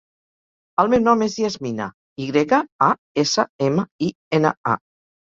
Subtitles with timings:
[0.83, 1.85] El meu nom és Yasmina:
[2.25, 2.87] i grega, a,
[3.25, 4.75] essa, ema, i, ena, a.